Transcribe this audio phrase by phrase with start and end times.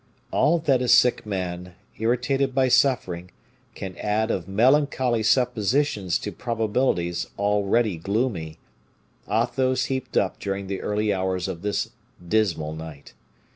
[0.31, 3.29] All that a sick man, irritated by suffering,
[3.75, 8.57] can add of melancholy suppositions to probabilities already gloomy,
[9.31, 11.91] Athos heaped up during the early hours of this
[12.27, 13.13] dismal night.